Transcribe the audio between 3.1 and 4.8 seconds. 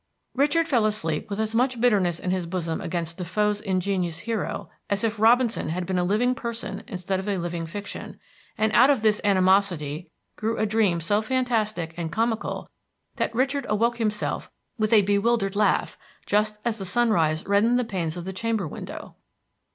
DeFoe's ingenious hero